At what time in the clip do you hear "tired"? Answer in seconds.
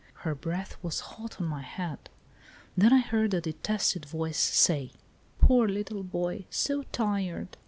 6.91-7.55